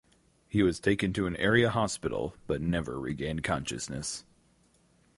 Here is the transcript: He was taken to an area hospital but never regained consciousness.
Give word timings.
He 0.47 0.63
was 0.63 0.79
taken 0.79 1.13
to 1.13 1.27
an 1.27 1.35
area 1.35 1.69
hospital 1.69 2.33
but 2.47 2.59
never 2.59 2.99
regained 2.99 3.43
consciousness. 3.43 4.25